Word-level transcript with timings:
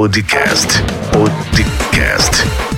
Podcast. 0.00 0.80
Podcast. 1.12 2.69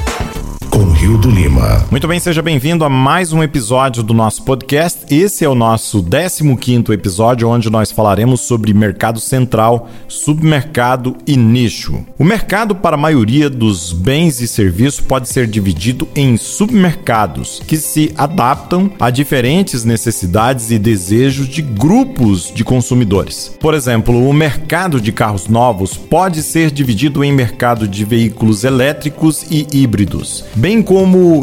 Do 1.19 1.31
Lima. 1.31 1.85
Muito 1.91 2.09
bem, 2.09 2.19
seja 2.19 2.41
bem-vindo 2.41 2.85
a 2.85 2.89
mais 2.89 3.33
um 3.33 3.43
episódio 3.43 4.03
do 4.03 4.15
nosso 4.15 4.45
podcast. 4.45 5.05
Esse 5.15 5.45
é 5.45 5.49
o 5.49 5.55
nosso 5.55 6.03
15 6.03 6.93
episódio, 6.93 7.49
onde 7.49 7.69
nós 7.69 7.93
falaremos 7.93 8.41
sobre 8.41 8.73
mercado 8.73 9.21
central, 9.21 9.91
submercado 10.09 11.17
e 11.27 11.37
nicho. 11.37 12.05
O 12.19 12.25
mercado 12.25 12.75
para 12.75 12.95
a 12.95 12.99
maioria 12.99 13.51
dos 13.51 13.93
bens 13.93 14.41
e 14.41 14.49
serviços 14.49 15.01
pode 15.01 15.29
ser 15.29 15.47
dividido 15.47 16.09
em 16.15 16.37
submercados, 16.37 17.61
que 17.67 17.77
se 17.77 18.13
adaptam 18.17 18.91
a 18.99 19.11
diferentes 19.11 19.85
necessidades 19.85 20.71
e 20.71 20.79
desejos 20.79 21.49
de 21.49 21.61
grupos 21.61 22.53
de 22.55 22.65
consumidores. 22.65 23.57
Por 23.61 23.75
exemplo, 23.75 24.29
o 24.29 24.33
mercado 24.33 25.01
de 25.01 25.13
carros 25.13 25.49
novos 25.49 25.97
pode 25.97 26.43
ser 26.43 26.71
dividido 26.71 27.23
em 27.23 27.33
mercado 27.33 27.87
de 27.87 28.05
veículos 28.05 28.65
elétricos 28.65 29.45
e 29.51 29.67
híbridos 29.73 30.45
bem 30.55 30.83
como 30.83 31.02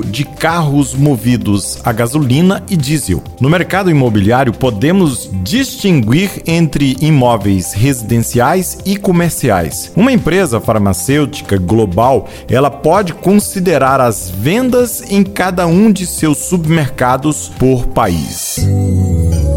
de 0.10 0.24
carros 0.24 0.94
movidos 0.94 1.80
a 1.84 1.92
gasolina 1.92 2.64
e 2.70 2.78
diesel. 2.78 3.22
No 3.40 3.50
mercado 3.50 3.90
imobiliário, 3.90 4.54
podemos 4.54 5.30
distinguir 5.44 6.44
entre 6.46 6.96
imóveis 7.02 7.74
residenciais 7.74 8.78
e 8.86 8.96
comerciais. 8.96 9.92
Uma 9.96 10.12
empresa 10.12 10.60
farmacêutica 10.60 11.58
global, 11.58 12.28
ela 12.50 12.72
pode 12.72 13.14
considerar 13.14 14.00
as 14.00 14.30
vendas 14.30 15.04
em 15.10 15.24
cada 15.24 15.68
um 15.68 15.92
de 15.92 16.06
seus 16.06 16.38
submercados 16.38 17.52
por 17.60 17.88
país. 17.88 18.66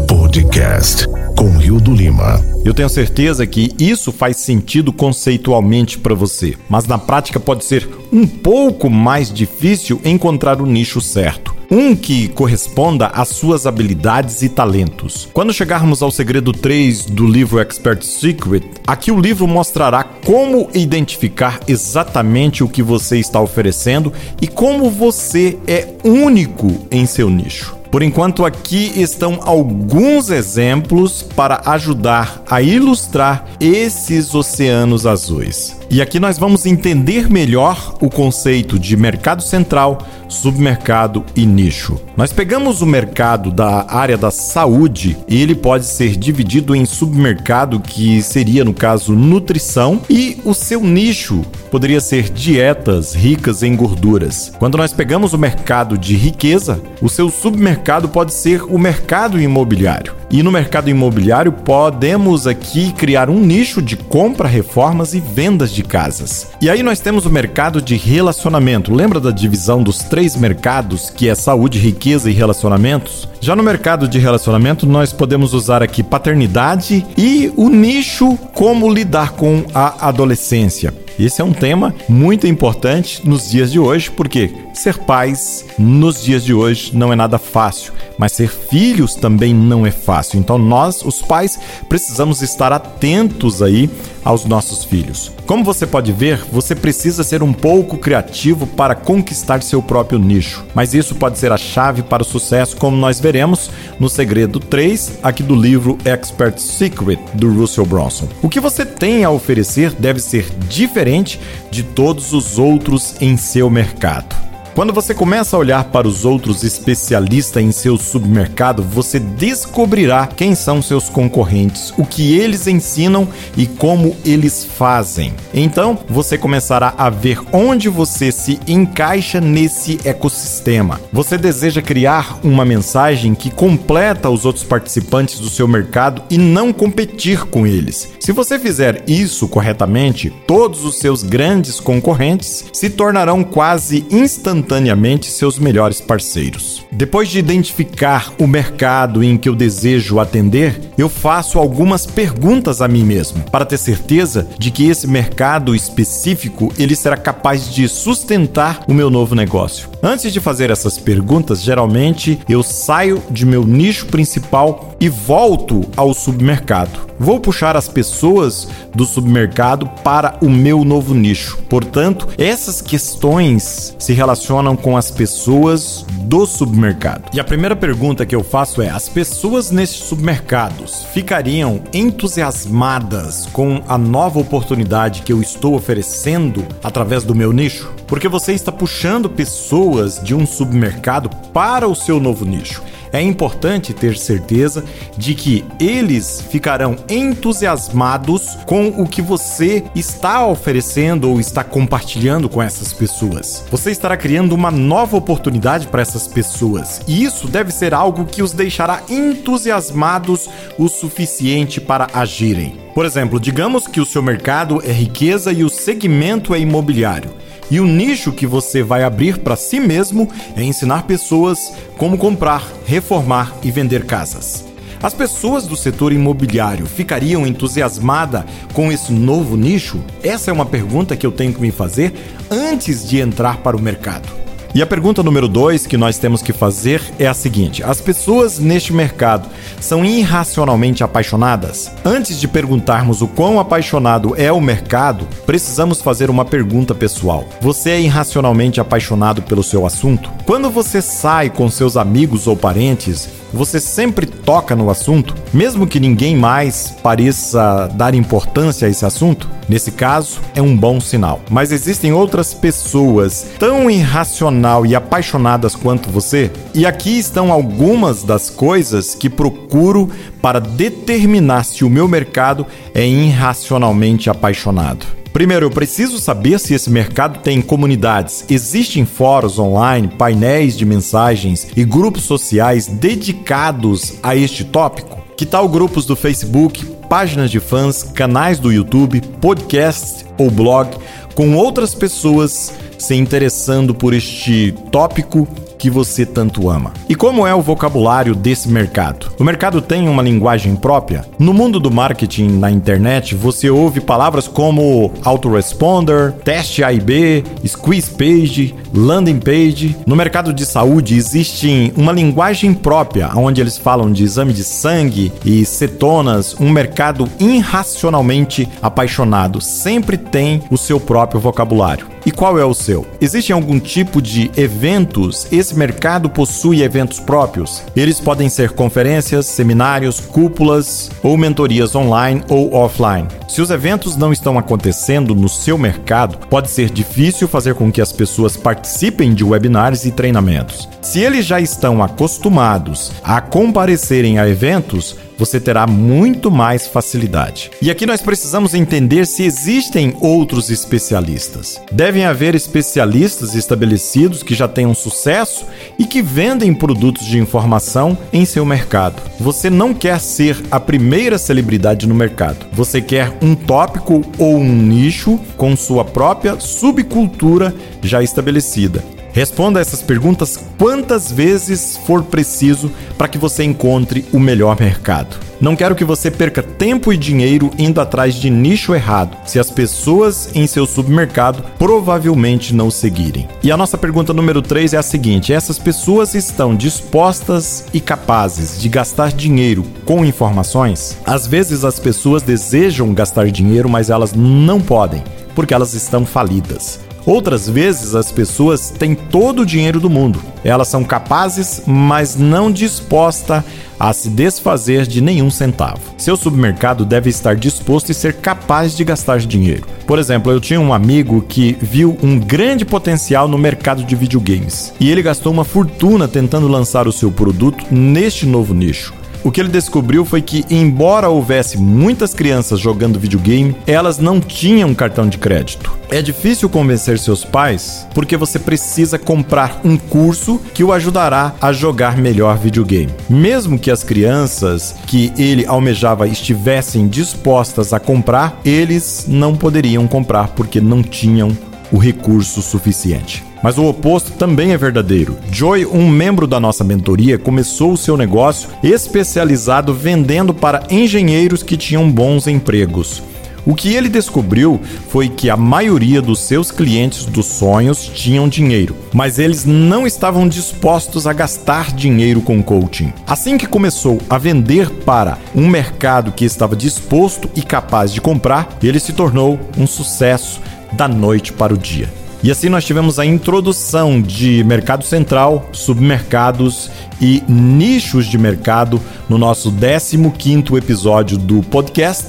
Podcast 0.07 1.07
com 1.43 1.57
Rio 1.57 1.77
do 1.77 1.93
Lima. 1.93 2.41
Eu 2.63 2.73
tenho 2.73 2.87
certeza 2.87 3.45
que 3.45 3.73
isso 3.77 4.13
faz 4.13 4.37
sentido 4.37 4.93
conceitualmente 4.93 5.97
para 5.97 6.15
você, 6.15 6.55
mas 6.69 6.87
na 6.87 6.97
prática 6.97 7.37
pode 7.37 7.65
ser 7.65 7.85
um 8.13 8.25
pouco 8.25 8.89
mais 8.89 9.29
difícil 9.29 9.99
encontrar 10.05 10.61
o 10.61 10.65
nicho 10.65 11.01
certo. 11.01 11.53
Um 11.69 11.97
que 11.97 12.29
corresponda 12.29 13.07
às 13.07 13.27
suas 13.27 13.67
habilidades 13.67 14.41
e 14.41 14.47
talentos. 14.47 15.27
Quando 15.33 15.51
chegarmos 15.51 16.01
ao 16.01 16.11
segredo 16.11 16.53
3 16.53 17.07
do 17.07 17.27
livro 17.27 17.59
Expert 17.59 18.03
Secret, 18.03 18.63
aqui 18.87 19.11
o 19.11 19.19
livro 19.19 19.45
mostrará 19.45 20.01
como 20.01 20.69
identificar 20.73 21.59
exatamente 21.67 22.63
o 22.63 22.69
que 22.69 22.81
você 22.81 23.17
está 23.17 23.41
oferecendo 23.41 24.13
e 24.41 24.47
como 24.47 24.89
você 24.89 25.57
é 25.67 25.89
único 26.05 26.87
em 26.89 27.05
seu 27.05 27.29
nicho. 27.29 27.82
Por 27.93 28.01
enquanto, 28.01 28.43
aqui 28.43 28.91
estão 28.95 29.39
alguns 29.43 30.31
exemplos 30.31 31.21
para 31.21 31.61
ajudar 31.67 32.41
a 32.49 32.59
ilustrar 32.59 33.45
esses 33.59 34.33
oceanos 34.33 35.05
azuis. 35.05 35.77
E 35.91 36.01
aqui 36.01 36.19
nós 36.19 36.39
vamos 36.39 36.65
entender 36.65 37.29
melhor 37.29 37.93
o 38.01 38.09
conceito 38.09 38.79
de 38.79 38.97
mercado 38.97 39.43
central, 39.43 39.99
submercado 40.27 41.23
e 41.35 41.45
nicho. 41.45 42.01
Nós 42.17 42.33
pegamos 42.33 42.81
o 42.81 42.85
mercado 42.87 43.51
da 43.51 43.85
área 43.87 44.17
da 44.17 44.31
saúde 44.31 45.15
e 45.27 45.39
ele 45.39 45.53
pode 45.53 45.85
ser 45.85 46.15
dividido 46.15 46.75
em 46.75 46.85
submercado, 46.85 47.79
que 47.79 48.23
seria 48.23 48.65
no 48.65 48.73
caso 48.73 49.13
nutrição, 49.13 50.01
e 50.09 50.41
o 50.43 50.55
seu 50.55 50.81
nicho 50.81 51.43
poderia 51.69 52.01
ser 52.01 52.31
dietas 52.31 53.13
ricas 53.13 53.61
em 53.61 53.75
gorduras. 53.75 54.51
Quando 54.57 54.79
nós 54.79 54.93
pegamos 54.93 55.33
o 55.33 55.37
mercado 55.37 55.95
de 55.95 56.15
riqueza, 56.15 56.81
o 57.03 57.09
seu 57.09 57.29
submercado 57.29 57.82
pode 58.09 58.33
ser 58.33 58.63
o 58.63 58.77
mercado 58.77 59.39
imobiliário. 59.39 60.22
E 60.33 60.41
no 60.41 60.51
mercado 60.51 60.89
imobiliário 60.89 61.51
podemos 61.51 62.47
aqui 62.47 62.91
criar 62.91 63.29
um 63.29 63.39
nicho 63.39 63.79
de 63.83 63.95
compra, 63.95 64.47
reformas 64.47 65.13
e 65.13 65.19
vendas 65.19 65.71
de 65.71 65.83
casas. 65.83 66.47
E 66.59 66.71
aí 66.71 66.81
nós 66.81 66.99
temos 66.99 67.27
o 67.27 67.29
mercado 67.29 67.79
de 67.79 67.95
relacionamento. 67.95 68.91
Lembra 68.91 69.19
da 69.19 69.29
divisão 69.29 69.83
dos 69.83 69.99
três 69.99 70.35
mercados, 70.35 71.11
que 71.11 71.29
é 71.29 71.35
saúde, 71.35 71.77
riqueza 71.77 72.31
e 72.31 72.33
relacionamentos? 72.33 73.29
Já 73.39 73.55
no 73.55 73.61
mercado 73.61 74.07
de 74.07 74.17
relacionamento, 74.17 74.87
nós 74.87 75.13
podemos 75.13 75.53
usar 75.53 75.83
aqui 75.83 76.01
paternidade 76.01 77.05
e 77.15 77.53
o 77.55 77.69
nicho 77.69 78.35
como 78.55 78.91
lidar 78.91 79.33
com 79.33 79.63
a 79.71 80.07
adolescência. 80.07 80.91
Esse 81.19 81.41
é 81.41 81.45
um 81.45 81.53
tema 81.53 81.93
muito 82.09 82.47
importante 82.47 83.21
nos 83.23 83.49
dias 83.49 83.71
de 83.71 83.79
hoje, 83.79 84.09
porque 84.09 84.49
ser 84.73 84.97
pais 84.97 85.65
nos 85.77 86.23
dias 86.23 86.43
de 86.43 86.53
hoje 86.53 86.95
não 86.95 87.13
é 87.13 87.15
nada 87.15 87.37
fácil, 87.37 87.93
mas 88.17 88.31
ser 88.31 88.49
filhos 88.49 89.13
também 89.15 89.53
não 89.53 89.85
é 89.85 89.91
fácil. 89.91 90.22
Então 90.37 90.57
nós, 90.57 91.03
os 91.03 91.21
pais, 91.21 91.59
precisamos 91.89 92.41
estar 92.41 92.71
atentos 92.71 93.61
aí 93.61 93.89
aos 94.23 94.45
nossos 94.45 94.83
filhos. 94.83 95.31
Como 95.45 95.63
você 95.63 95.85
pode 95.85 96.11
ver, 96.11 96.43
você 96.51 96.73
precisa 96.73 97.23
ser 97.23 97.43
um 97.43 97.51
pouco 97.51 97.97
criativo 97.97 98.65
para 98.65 98.95
conquistar 98.95 99.61
seu 99.61 99.81
próprio 99.81 100.17
nicho, 100.17 100.63
mas 100.73 100.93
isso 100.93 101.15
pode 101.15 101.37
ser 101.37 101.51
a 101.51 101.57
chave 101.57 102.01
para 102.01 102.23
o 102.23 102.25
sucesso, 102.25 102.77
como 102.77 102.95
nós 102.95 103.19
veremos 103.19 103.69
no 103.99 104.09
segredo 104.09 104.59
3 104.59 105.19
aqui 105.21 105.43
do 105.43 105.55
livro 105.55 105.97
Expert 106.05 106.57
Secret 106.57 107.19
do 107.33 107.51
Russell 107.53 107.85
Bronson. 107.85 108.27
O 108.41 108.49
que 108.49 108.59
você 108.59 108.85
tem 108.85 109.23
a 109.23 109.29
oferecer 109.29 109.91
deve 109.91 110.19
ser 110.19 110.49
diferente 110.69 111.39
de 111.69 111.83
todos 111.83 112.33
os 112.33 112.57
outros 112.57 113.15
em 113.19 113.35
seu 113.35 113.69
mercado. 113.69 114.52
Quando 114.75 114.91
você 114.91 115.13
começa 115.13 115.55
a 115.55 115.59
olhar 115.59 115.83
para 115.83 116.07
os 116.07 116.25
outros 116.25 116.63
especialistas 116.63 117.61
em 117.61 117.71
seu 117.71 117.95
submercado, 117.95 118.81
você 118.81 119.19
descobrirá 119.19 120.25
quem 120.25 120.55
são 120.55 120.81
seus 120.81 121.09
concorrentes, 121.09 121.93
o 121.95 122.03
que 122.03 122.39
eles 122.39 122.65
ensinam 122.65 123.27
e 123.55 123.67
como 123.67 124.15
eles 124.25 124.65
fazem. 124.65 125.31
Então, 125.53 125.99
você 126.09 126.39
começará 126.39 126.91
a 126.97 127.07
ver 127.07 127.39
onde 127.53 127.87
você 127.87 128.31
se 128.31 128.59
encaixa 128.67 129.39
nesse 129.39 129.99
ecossistema. 130.03 130.99
Você 131.11 131.37
deseja 131.37 131.79
criar 131.79 132.39
uma 132.43 132.65
mensagem 132.65 133.35
que 133.35 133.51
completa 133.51 134.27
os 134.27 134.43
outros 134.43 134.65
participantes 134.65 135.39
do 135.39 135.51
seu 135.51 135.67
mercado 135.67 136.23
e 136.31 136.37
não 136.39 136.73
competir 136.73 137.45
com 137.45 137.67
eles. 137.67 138.09
Se 138.19 138.31
você 138.31 138.57
fizer 138.57 139.03
isso 139.07 139.47
corretamente, 139.47 140.33
todos 140.47 140.83
os 140.83 140.97
seus 140.97 141.21
grandes 141.21 141.79
concorrentes 141.79 142.65
se 142.73 142.89
tornarão 142.89 143.43
quase 143.43 144.03
instantâneos 144.09 144.62
instantaneamente 144.63 145.29
seus 145.29 145.59
melhores 145.59 145.99
parceiros. 145.99 146.85
Depois 146.91 147.27
de 147.27 147.39
identificar 147.39 148.33
o 148.39 148.47
mercado 148.47 149.23
em 149.23 149.37
que 149.37 149.49
eu 149.49 149.55
desejo 149.55 150.19
atender, 150.19 150.79
eu 150.97 151.09
faço 151.09 151.59
algumas 151.59 152.05
perguntas 152.05 152.81
a 152.81 152.87
mim 152.87 153.03
mesmo 153.03 153.43
para 153.51 153.65
ter 153.65 153.77
certeza 153.77 154.47
de 154.57 154.71
que 154.71 154.87
esse 154.87 155.05
mercado 155.07 155.75
específico 155.75 156.71
ele 156.77 156.95
será 156.95 157.17
capaz 157.17 157.73
de 157.73 157.87
sustentar 157.87 158.83
o 158.87 158.93
meu 158.93 159.09
novo 159.09 159.35
negócio. 159.35 159.89
Antes 160.01 160.31
de 160.31 160.39
fazer 160.39 160.69
essas 160.69 160.97
perguntas, 160.97 161.61
geralmente 161.61 162.39
eu 162.47 162.63
saio 162.63 163.21
de 163.29 163.45
meu 163.45 163.65
nicho 163.65 164.05
principal 164.07 164.95
e 164.99 165.09
volto 165.09 165.81
ao 165.97 166.13
submercado. 166.13 167.13
Vou 167.19 167.39
puxar 167.39 167.77
as 167.77 167.87
pessoas 167.87 168.67
do 168.93 169.05
submercado 169.05 169.87
para 170.03 170.37
o 170.41 170.49
meu 170.49 170.83
novo 170.83 171.13
nicho. 171.13 171.57
Portanto, 171.69 172.27
essas 172.37 172.81
questões 172.81 173.95
se 173.97 174.13
relacionam 174.13 174.52
com 174.75 174.95
as 174.95 175.09
pessoas 175.09 176.05
do 176.21 176.45
submercado. 176.45 177.23
E 177.33 177.39
a 177.39 177.43
primeira 177.43 177.75
pergunta 177.75 178.23
que 178.23 178.35
eu 178.35 178.43
faço 178.43 178.83
é: 178.83 178.89
as 178.89 179.09
pessoas 179.09 179.71
nesses 179.71 179.95
submercados 179.95 181.05
ficariam 181.11 181.81
entusiasmadas 181.91 183.47
com 183.47 183.81
a 183.87 183.97
nova 183.97 184.39
oportunidade 184.39 185.23
que 185.23 185.33
eu 185.33 185.41
estou 185.41 185.73
oferecendo 185.73 186.63
através 186.83 187.23
do 187.23 187.33
meu 187.33 187.51
nicho? 187.51 187.91
Porque 188.05 188.27
você 188.27 188.53
está 188.53 188.71
puxando 188.71 189.27
pessoas 189.27 190.21
de 190.21 190.35
um 190.35 190.45
submercado 190.45 191.29
para 191.51 191.87
o 191.87 191.95
seu 191.95 192.19
novo 192.19 192.45
nicho 192.45 192.83
é 193.13 193.21
importante 193.21 193.93
ter 193.93 194.17
certeza 194.17 194.83
de 195.15 195.35
que 195.35 195.63
eles 195.79 196.43
ficarão 196.49 196.97
entusiasmados 197.07 198.57
com 198.65 198.87
o 198.87 199.07
que 199.07 199.21
você 199.21 199.83
está 199.95 200.45
oferecendo 200.45 201.29
ou 201.29 201.39
está 201.39 201.63
compartilhando 201.63 202.49
com 202.49 202.61
essas 202.61 202.91
pessoas. 202.91 203.63
Você 203.69 203.91
estará 203.91 204.17
criando 204.17 204.53
uma 204.53 204.71
nova 204.71 205.15
oportunidade 205.15 205.87
para 205.87 206.01
essas 206.01 206.27
pessoas 206.27 207.01
e 207.07 207.23
isso 207.23 207.47
deve 207.47 207.71
ser 207.71 207.93
algo 207.93 208.25
que 208.25 208.41
os 208.41 208.51
deixará 208.51 209.03
entusiasmados 209.07 210.49
o 210.77 210.89
suficiente 210.89 211.79
para 211.79 212.07
agirem. 212.13 212.81
Por 212.95 213.05
exemplo, 213.05 213.39
digamos 213.39 213.87
que 213.87 214.01
o 214.01 214.05
seu 214.05 214.21
mercado 214.21 214.81
é 214.83 214.91
riqueza 214.91 215.51
e 215.51 215.63
o 215.63 215.69
segmento 215.69 216.53
é 216.53 216.59
imobiliário. 216.59 217.42
E 217.69 217.79
o 217.79 217.85
nicho 217.85 218.31
que 218.31 218.45
você 218.45 218.83
vai 218.83 219.03
abrir 219.03 219.39
para 219.39 219.55
si 219.55 219.79
mesmo 219.79 220.29
é 220.55 220.63
ensinar 220.63 221.03
pessoas 221.03 221.73
como 221.97 222.17
comprar, 222.17 222.67
reformar 222.85 223.53
e 223.63 223.71
vender 223.71 224.05
casas. 224.05 224.65
As 225.01 225.13
pessoas 225.13 225.67
do 225.67 225.75
setor 225.75 226.13
imobiliário 226.13 226.85
ficariam 226.85 227.45
entusiasmadas 227.45 228.45
com 228.71 228.89
esse 228.89 229.11
novo 229.11 229.57
nicho? 229.57 230.01
Essa 230.23 230.49
é 230.49 230.53
uma 230.53 230.65
pergunta 230.65 231.17
que 231.17 231.25
eu 231.25 231.31
tenho 231.31 231.53
que 231.53 231.59
me 231.59 231.71
fazer 231.71 232.13
antes 232.49 233.05
de 233.05 233.19
entrar 233.19 233.57
para 233.57 233.75
o 233.75 233.81
mercado. 233.81 234.29
E 234.75 234.81
a 234.81 234.87
pergunta 234.87 235.21
número 235.21 235.47
dois 235.47 235.85
que 235.85 235.97
nós 235.97 236.17
temos 236.17 236.41
que 236.41 236.51
fazer 236.51 236.99
é 237.19 237.27
a 237.27 237.33
seguinte: 237.33 237.83
as 237.83 238.01
pessoas 238.01 238.57
neste 238.57 238.91
mercado 238.91 239.47
são 239.79 240.03
irracionalmente 240.03 241.03
apaixonadas? 241.03 241.91
Antes 242.03 242.39
de 242.39 242.47
perguntarmos 242.47 243.21
o 243.21 243.27
quão 243.27 243.59
apaixonado 243.59 244.33
é 244.35 244.51
o 244.51 244.59
mercado, 244.59 245.27
precisamos 245.45 246.01
fazer 246.01 246.27
uma 246.27 246.43
pergunta 246.43 246.95
pessoal. 246.95 247.47
Você 247.61 247.91
é 247.91 248.01
irracionalmente 248.01 248.81
apaixonado 248.81 249.43
pelo 249.43 249.61
seu 249.61 249.85
assunto? 249.85 250.31
Quando 250.43 250.71
você 250.71 251.03
sai 251.03 251.51
com 251.51 251.69
seus 251.69 251.95
amigos 251.95 252.47
ou 252.47 252.57
parentes, 252.57 253.29
você 253.53 253.79
sempre 253.79 254.25
toca 254.25 254.75
no 254.75 254.89
assunto, 254.89 255.35
mesmo 255.53 255.85
que 255.85 255.99
ninguém 255.99 256.35
mais 256.35 256.91
pareça 257.03 257.87
dar 257.93 258.15
importância 258.15 258.87
a 258.87 258.91
esse 258.91 259.05
assunto? 259.05 259.49
Nesse 259.69 259.91
caso, 259.91 260.39
é 260.55 260.61
um 260.61 260.75
bom 260.75 260.99
sinal. 260.99 261.39
Mas 261.49 261.71
existem 261.71 262.11
outras 262.11 262.53
pessoas 262.53 263.45
tão 263.59 263.89
irracional 263.89 264.85
e 264.85 264.95
apaixonadas 264.95 265.75
quanto 265.75 266.09
você? 266.09 266.51
E 266.73 266.85
aqui 266.85 267.17
estão 267.17 267.51
algumas 267.51 268.23
das 268.23 268.49
coisas 268.49 269.15
que 269.15 269.29
procuro 269.29 270.09
para 270.41 270.59
determinar 270.59 271.63
se 271.63 271.85
o 271.85 271.89
meu 271.89 272.07
mercado 272.07 272.65
é 272.93 273.07
irracionalmente 273.07 274.29
apaixonado. 274.29 275.22
Primeiro, 275.33 275.65
eu 275.65 275.71
preciso 275.71 276.19
saber 276.19 276.59
se 276.59 276.75
esse 276.75 276.91
mercado 276.91 277.39
tem 277.39 277.59
comunidades. 277.59 278.45
Existem 278.47 279.03
fóruns 279.03 279.57
online, 279.57 280.07
painéis 280.07 280.77
de 280.77 280.85
mensagens 280.85 281.67
e 281.75 281.83
grupos 281.83 282.23
sociais 282.23 282.85
dedicados 282.85 284.13
a 284.21 284.35
este 284.35 284.63
tópico? 284.63 285.17
Que 285.35 285.43
tal 285.43 285.67
grupos 285.67 286.05
do 286.05 286.15
Facebook, 286.15 286.85
páginas 287.09 287.49
de 287.49 287.59
fãs, 287.59 288.03
canais 288.03 288.59
do 288.59 288.71
YouTube, 288.71 289.21
podcasts 289.41 290.23
ou 290.37 290.51
blog 290.51 290.95
com 291.33 291.55
outras 291.55 291.95
pessoas 291.95 292.71
se 292.99 293.15
interessando 293.15 293.95
por 293.95 294.13
este 294.13 294.71
tópico 294.91 295.47
que 295.79 295.89
você 295.89 296.25
tanto 296.25 296.69
ama. 296.69 296.93
E 297.09 297.15
como 297.15 297.45
é 297.45 297.53
o 297.53 297.61
vocabulário 297.61 298.35
desse 298.35 298.69
mercado? 298.69 299.32
O 299.39 299.43
mercado 299.43 299.81
tem 299.81 300.07
uma 300.07 300.21
linguagem 300.21 300.75
própria? 300.75 301.25
No 301.39 301.53
mundo 301.53 301.79
do 301.79 301.89
marketing 301.89 302.59
na 302.59 302.69
internet, 302.69 303.33
você 303.33 303.67
ouve 303.67 303.99
palavras 303.99 304.47
como 304.47 305.11
autoresponder, 305.23 306.33
teste 306.43 306.83
A 306.83 306.93
e 306.93 306.99
B, 306.99 307.43
squeeze 307.65 308.11
page, 308.11 308.75
landing 308.93 309.39
page. 309.39 309.97
No 310.05 310.15
mercado 310.15 310.53
de 310.53 310.65
saúde 310.65 311.15
existe 311.15 311.91
uma 311.97 312.11
linguagem 312.11 312.75
própria, 312.75 313.31
onde 313.35 313.59
eles 313.59 313.75
falam 313.75 314.11
de 314.11 314.23
exame 314.23 314.53
de 314.53 314.63
sangue 314.63 315.33
e 315.43 315.65
cetonas, 315.65 316.55
um 316.59 316.69
mercado 316.69 317.27
irracionalmente 317.39 318.69
apaixonado. 318.83 319.59
Sempre 319.59 320.15
tem 320.15 320.61
o 320.69 320.77
seu 320.77 320.99
próprio 320.99 321.41
vocabulário. 321.41 322.13
E 322.25 322.31
qual 322.31 322.57
é 322.57 322.63
o 322.63 322.73
seu? 322.73 323.05
Existe 323.19 323.51
algum 323.51 323.79
tipo 323.79 324.21
de 324.21 324.49
eventos? 324.55 325.45
Esse 325.51 325.75
mercado 325.75 326.29
possui 326.29 326.81
eventos 326.81 327.19
próprios. 327.19 327.83
Eles 327.95 328.19
podem 328.19 328.47
ser 328.47 328.71
conferências, 328.71 329.22
seminários, 329.45 330.19
cúpulas 330.19 331.09
ou 331.21 331.37
mentorias 331.37 331.95
online 331.95 332.43
ou 332.49 332.73
offline. 332.73 333.27
Se 333.47 333.61
os 333.61 333.69
eventos 333.69 334.15
não 334.15 334.33
estão 334.33 334.57
acontecendo 334.57 335.35
no 335.35 335.47
seu 335.47 335.77
mercado, 335.77 336.37
pode 336.47 336.69
ser 336.69 336.89
difícil 336.89 337.47
fazer 337.47 337.75
com 337.75 337.91
que 337.91 338.01
as 338.01 338.11
pessoas 338.11 338.57
participem 338.57 339.33
de 339.33 339.43
webinars 339.43 340.05
e 340.05 340.11
treinamentos. 340.11 340.89
Se 341.01 341.19
eles 341.19 341.45
já 341.45 341.59
estão 341.59 342.01
acostumados 342.01 343.11
a 343.23 343.39
comparecerem 343.41 344.39
a 344.39 344.47
eventos, 344.47 345.15
você 345.37 345.59
terá 345.59 345.87
muito 345.87 346.49
mais 346.51 346.87
facilidade. 346.87 347.71
E 347.81 347.89
aqui 347.89 348.05
nós 348.05 348.21
precisamos 348.21 348.73
entender 348.73 349.25
se 349.25 349.43
existem 349.43 350.15
outros 350.19 350.69
especialistas. 350.69 351.81
Devem 351.91 352.25
haver 352.25 352.55
especialistas 352.55 353.55
estabelecidos 353.55 354.43
que 354.43 354.55
já 354.55 354.67
tenham 354.67 354.93
sucesso 354.93 355.65
e 355.97 356.05
que 356.05 356.21
vendem 356.21 356.73
produtos 356.73 357.25
de 357.25 357.37
informação 357.37 358.17
em 358.31 358.45
seu 358.45 358.65
mercado. 358.65 359.21
Você 359.39 359.69
não 359.69 359.93
quer 359.93 360.19
ser 360.19 360.57
a 360.71 360.79
primeira 360.79 361.37
celebridade 361.37 362.07
no 362.07 362.15
mercado. 362.15 362.65
Você 362.71 363.01
quer 363.01 363.35
um 363.41 363.55
tópico 363.55 364.21
ou 364.37 364.57
um 364.57 364.75
nicho 364.75 365.39
com 365.57 365.75
sua 365.75 366.05
própria 366.05 366.59
subcultura 366.59 367.73
já 368.01 368.21
estabelecida. 368.21 369.03
Responda 369.33 369.81
essas 369.81 370.03
perguntas 370.03 370.59
quantas 370.77 371.31
vezes 371.31 371.97
for 372.05 372.23
preciso 372.23 372.91
para 373.17 373.27
que 373.27 373.39
você 373.39 373.63
encontre 373.63 374.23
o 374.31 374.39
melhor 374.39 374.79
mercado. 374.79 375.37
Não 375.59 375.75
quero 375.75 375.95
que 375.95 376.05
você 376.05 376.29
perca 376.29 376.61
tempo 376.61 377.11
e 377.11 377.17
dinheiro 377.17 377.71
indo 377.79 377.99
atrás 377.99 378.35
de 378.35 378.49
nicho 378.49 378.93
errado, 378.93 379.35
se 379.45 379.57
as 379.57 379.71
pessoas 379.71 380.49
em 380.53 380.67
seu 380.67 380.85
submercado 380.85 381.63
provavelmente 381.79 382.75
não 382.75 382.91
seguirem. 382.91 383.47
E 383.63 383.71
a 383.71 383.77
nossa 383.77 383.97
pergunta 383.97 384.33
número 384.33 384.61
3 384.61 384.93
é 384.93 384.97
a 384.97 385.03
seguinte: 385.03 385.51
essas 385.51 385.79
pessoas 385.79 386.35
estão 386.35 386.75
dispostas 386.75 387.85
e 387.91 387.99
capazes 387.99 388.79
de 388.79 388.87
gastar 388.87 389.31
dinheiro 389.31 389.83
com 390.05 390.23
informações? 390.23 391.17
Às 391.25 391.47
vezes 391.47 391.83
as 391.83 391.97
pessoas 391.97 392.43
desejam 392.43 393.13
gastar 393.13 393.49
dinheiro, 393.49 393.89
mas 393.89 394.11
elas 394.11 394.33
não 394.33 394.79
podem, 394.79 395.23
porque 395.55 395.73
elas 395.73 395.93
estão 395.93 396.23
falidas. 396.23 396.99
Outras 397.25 397.69
vezes 397.69 398.15
as 398.15 398.31
pessoas 398.31 398.89
têm 398.89 399.15
todo 399.15 399.61
o 399.61 399.65
dinheiro 399.65 399.99
do 399.99 400.09
mundo. 400.09 400.39
Elas 400.63 400.87
são 400.87 401.03
capazes, 401.03 401.83
mas 401.85 402.35
não 402.35 402.71
dispostas 402.71 403.63
a 403.99 404.11
se 404.11 404.29
desfazer 404.29 405.07
de 405.07 405.21
nenhum 405.21 405.49
centavo. 405.49 406.01
Seu 406.17 406.35
submercado 406.35 407.05
deve 407.05 407.29
estar 407.29 407.55
disposto 407.55 408.09
e 408.09 408.13
ser 408.13 408.33
capaz 408.33 408.97
de 408.97 409.03
gastar 409.03 409.39
dinheiro. 409.39 409.85
Por 410.05 410.19
exemplo, 410.19 410.51
eu 410.51 410.59
tinha 410.59 410.81
um 410.81 410.93
amigo 410.93 411.41
que 411.47 411.77
viu 411.81 412.17
um 412.21 412.37
grande 412.37 412.83
potencial 412.83 413.47
no 413.47 413.57
mercado 413.57 414.03
de 414.03 414.15
videogames 414.15 414.93
e 414.99 415.09
ele 415.09 415.21
gastou 415.21 415.53
uma 415.53 415.63
fortuna 415.63 416.27
tentando 416.27 416.67
lançar 416.67 417.07
o 417.07 417.13
seu 417.13 417.31
produto 417.31 417.85
neste 417.89 418.45
novo 418.45 418.73
nicho. 418.73 419.13
O 419.43 419.51
que 419.51 419.59
ele 419.59 419.67
descobriu 419.67 420.23
foi 420.23 420.41
que, 420.41 420.63
embora 420.69 421.27
houvesse 421.27 421.77
muitas 421.77 422.33
crianças 422.33 422.79
jogando 422.79 423.19
videogame, 423.19 423.75
elas 423.85 424.17
não 424.17 424.39
tinham 424.39 424.95
cartão 424.95 425.27
de 425.27 425.37
crédito. 425.37 425.91
É 426.09 426.21
difícil 426.21 426.69
convencer 426.69 427.19
seus 427.19 427.43
pais 427.43 428.07
porque 428.13 428.37
você 428.37 428.57
precisa 428.57 429.19
comprar 429.19 429.81
um 429.83 429.97
curso 429.97 430.61
que 430.73 430.83
o 430.83 430.93
ajudará 430.93 431.53
a 431.59 431.73
jogar 431.73 432.17
melhor 432.17 432.57
videogame. 432.57 433.13
Mesmo 433.29 433.77
que 433.77 433.91
as 433.91 434.01
crianças 434.01 434.95
que 435.07 435.33
ele 435.37 435.65
almejava 435.65 436.25
estivessem 436.25 437.07
dispostas 437.07 437.91
a 437.91 437.99
comprar, 437.99 438.61
eles 438.63 439.25
não 439.27 439.55
poderiam 439.55 440.07
comprar 440.07 440.49
porque 440.49 440.79
não 440.79 441.03
tinham 441.03 441.51
o 441.93 441.97
recurso 441.97 442.61
suficiente. 442.61 443.43
Mas 443.61 443.77
o 443.77 443.85
oposto 443.85 444.31
também 444.31 444.71
é 444.73 444.77
verdadeiro. 444.77 445.37
Joy, 445.51 445.85
um 445.85 446.09
membro 446.09 446.47
da 446.47 446.59
nossa 446.59 446.83
mentoria, 446.83 447.37
começou 447.37 447.93
o 447.93 447.97
seu 447.97 448.17
negócio 448.17 448.67
especializado 448.83 449.93
vendendo 449.93 450.53
para 450.53 450.83
engenheiros 450.89 451.61
que 451.61 451.77
tinham 451.77 452.11
bons 452.11 452.47
empregos. 452.47 453.21
O 453.65 453.75
que 453.75 453.95
ele 453.95 454.09
descobriu 454.09 454.81
foi 455.07 455.29
que 455.29 455.49
a 455.49 455.55
maioria 455.55 456.21
dos 456.21 456.41
seus 456.41 456.69
clientes 456.69 457.25
dos 457.25 457.45
sonhos 457.45 458.05
tinham 458.13 458.49
dinheiro, 458.49 458.93
mas 459.13 459.39
eles 459.39 459.63
não 459.63 460.05
estavam 460.05 460.49
dispostos 460.49 461.25
a 461.25 461.31
gastar 461.31 461.93
dinheiro 461.93 462.41
com 462.41 462.61
coaching. 462.61 463.13
Assim 463.25 463.57
que 463.57 463.65
começou 463.65 464.19
a 464.29 464.37
vender 464.37 464.89
para 464.89 465.37
um 465.55 465.65
mercado 465.65 466.33
que 466.33 466.43
estava 466.43 466.75
disposto 466.75 467.49
e 467.55 467.61
capaz 467.61 468.11
de 468.11 468.19
comprar, 468.19 468.77
ele 468.83 468.99
se 468.99 469.13
tornou 469.13 469.57
um 469.77 469.87
sucesso 469.87 470.59
da 470.95 471.07
noite 471.07 471.53
para 471.53 471.73
o 471.73 471.77
dia. 471.77 472.09
E 472.43 472.51
assim 472.51 472.67
nós 472.67 472.83
tivemos 472.83 473.19
a 473.19 473.25
introdução 473.25 474.21
de 474.21 474.63
mercado 474.65 475.05
central, 475.05 475.69
submercados 475.71 476.91
e 477.21 477.41
nichos 477.47 478.25
de 478.25 478.37
mercado 478.37 478.99
no 479.29 479.37
nosso 479.37 479.71
15º 479.71 480.77
episódio 480.77 481.37
do 481.37 481.63
podcast, 481.63 482.27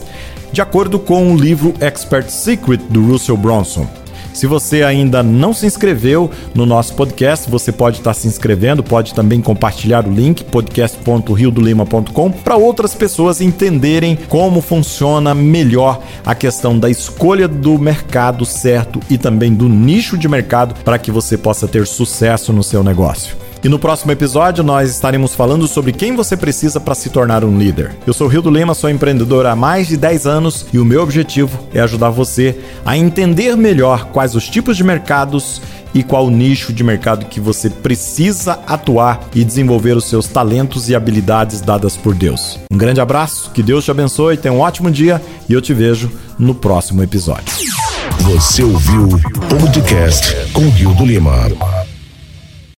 de 0.53 0.61
acordo 0.61 1.01
com 1.01 1.33
o 1.33 1.37
livro 1.37 1.75
Expert 1.81 2.31
Secret 2.31 2.79
do 2.89 3.05
Russell 3.05 3.37
Bronson. 3.37 4.04
Se 4.35 4.49
você 4.49 4.83
ainda 4.83 5.23
não 5.23 5.55
se 5.55 5.65
inscreveu 5.65 6.29
no 6.53 6.67
nosso 6.67 6.95
podcast, 6.95 7.49
você 7.49 7.71
pode 7.71 7.99
estar 7.99 8.13
se 8.13 8.27
inscrevendo, 8.27 8.83
pode 8.83 9.15
também 9.15 9.41
compartilhar 9.41 10.05
o 10.07 10.13
link 10.13 10.43
podcast.riodolima.com 10.43 12.31
para 12.33 12.57
outras 12.57 12.97
pessoas 12.97 13.41
entenderem 13.41 14.19
como 14.29 14.61
funciona 14.61 15.33
melhor 15.35 16.03
a 16.27 16.35
questão 16.35 16.77
da 16.77 16.91
escolha 16.91 17.47
do 17.47 17.79
mercado 17.79 18.45
certo 18.45 19.01
e 19.09 19.17
também 19.17 19.55
do 19.55 19.69
nicho 19.69 20.19
de 20.19 20.29
mercado 20.29 20.75
para 20.83 20.99
que 20.99 21.13
você 21.13 21.39
possa 21.39 21.69
ter 21.69 21.87
sucesso 21.87 22.53
no 22.53 22.65
seu 22.65 22.83
negócio. 22.83 23.44
E 23.65 23.69
no 23.69 23.79
próximo 23.79 24.13
episódio 24.13 24.63
nós 24.63 24.91
estaremos 24.91 25.35
falando 25.35 25.67
sobre 25.67 25.91
quem 25.91 26.15
você 26.15 26.37
precisa 26.37 26.79
para 26.79 26.95
se 26.95 27.09
tornar 27.09 27.43
um 27.43 27.57
líder. 27.57 27.97
Eu 28.07 28.13
sou 28.13 28.29
Rio 28.29 28.43
do 28.43 28.51
Lima, 28.51 28.75
sou 28.75 28.91
empreendedor 28.91 29.47
há 29.47 29.57
mais 29.57 29.89
de 29.89 29.97
10 29.97 30.27
anos 30.27 30.67
e 30.71 30.79
o 30.79 30.85
meu 30.85 31.03
objetivo 31.03 31.59
é 31.73 31.81
ajudar 31.81 32.11
você 32.11 32.59
a 32.85 32.95
entender 32.95 33.57
melhor 33.57 34.11
quais 34.13 34.35
os 34.35 34.47
tipos 34.47 34.77
de 34.77 34.85
mercados 34.85 35.63
e 35.95 36.03
qual 36.03 36.29
nicho 36.29 36.75
de 36.75 36.85
mercado 36.85 37.25
que 37.25 37.41
você 37.41 37.71
precisa 37.71 38.59
atuar 38.67 39.31
e 39.35 39.43
desenvolver 39.43 39.97
os 39.97 40.05
seus 40.05 40.29
talentos 40.29 40.91
e 40.91 40.95
habilidades 40.95 41.63
dadas 41.63 41.97
por 41.97 42.15
Deus. 42.15 42.59
Um 42.71 42.77
grande 42.77 43.01
abraço, 43.01 43.51
que 43.53 43.63
Deus 43.63 43.83
te 43.83 43.91
abençoe, 43.91 44.37
tenha 44.37 44.53
um 44.53 44.61
ótimo 44.61 44.91
dia 44.91 45.23
e 45.49 45.55
eu 45.55 45.63
te 45.63 45.73
vejo 45.73 46.13
no 46.39 46.55
próximo 46.55 47.03
episódio. 47.03 47.55
Você 48.21 48.63
ouviu 48.63 49.05
o 49.05 49.59
podcast 49.59 50.53
com 50.53 50.69
Rio 50.69 50.93
do 50.93 51.07
Lima. 51.07 51.84